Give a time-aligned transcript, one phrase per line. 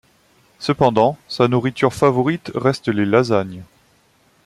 [0.57, 3.61] Cependant, sa nourriture favorite reste les lasagnes.